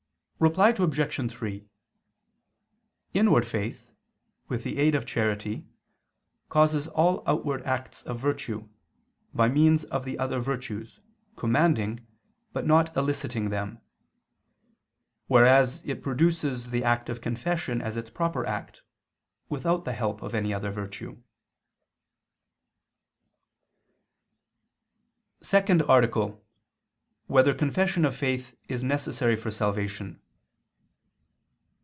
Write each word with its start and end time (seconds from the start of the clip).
Reply 0.49 0.69
Obj. 0.75 1.31
3: 1.31 1.67
Inward 3.13 3.45
faith, 3.45 3.91
with 4.47 4.63
the 4.63 4.79
aid 4.79 4.95
of 4.95 5.05
charity, 5.05 5.67
causes 6.49 6.87
all 6.87 7.21
outward 7.27 7.61
acts 7.61 8.01
of 8.01 8.17
virtue, 8.19 8.67
by 9.35 9.49
means 9.49 9.83
of 9.83 10.03
the 10.03 10.17
other 10.17 10.39
virtues, 10.39 10.99
commanding, 11.35 12.07
but 12.53 12.65
not 12.65 12.97
eliciting 12.97 13.51
them; 13.51 13.81
whereas 15.27 15.83
it 15.85 16.01
produces 16.01 16.71
the 16.71 16.83
act 16.83 17.07
of 17.07 17.21
confession 17.21 17.79
as 17.79 17.95
its 17.95 18.09
proper 18.09 18.43
act, 18.47 18.81
without 19.47 19.85
the 19.85 19.93
help 19.93 20.23
of 20.23 20.33
any 20.33 20.51
other 20.55 20.71
virtue._______________________ 20.71 21.17
SECOND 25.45 25.83
ARTICLE 25.83 26.23
[II 26.23 26.29
II, 26.29 26.33
Q. 26.33 26.41
3, 26.41 26.45
Art. 26.47 27.27
2] 27.27 27.31
Whether 27.35 27.53
Confession 27.53 28.05
of 28.05 28.15
Faith 28.17 28.55
Is 28.67 28.83
Necessary 28.83 29.35
for 29.35 29.51
Salvation? 29.51 30.19